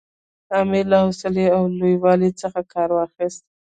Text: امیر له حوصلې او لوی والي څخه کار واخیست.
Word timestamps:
امیر 0.59 0.85
له 0.91 0.97
حوصلې 1.03 1.45
او 1.55 1.61
لوی 1.77 1.95
والي 2.03 2.29
څخه 2.41 2.61
کار 2.73 2.89
واخیست. 2.93 3.43